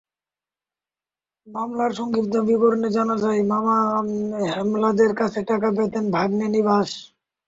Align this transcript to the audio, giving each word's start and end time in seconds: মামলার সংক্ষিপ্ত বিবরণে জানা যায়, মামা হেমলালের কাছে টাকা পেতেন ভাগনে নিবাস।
মামলার 1.47 1.91
সংক্ষিপ্ত 1.93 2.33
বিবরণে 2.47 2.89
জানা 2.89 3.15
যায়, 3.17 3.41
মামা 3.51 3.75
হেমলালের 4.51 5.11
কাছে 5.15 5.39
টাকা 5.43 5.69
পেতেন 5.77 6.05
ভাগনে 6.11 6.47
নিবাস। 6.49 6.89